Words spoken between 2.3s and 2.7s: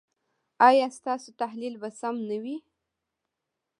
وي؟